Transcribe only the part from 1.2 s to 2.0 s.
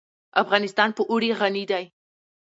غني دی.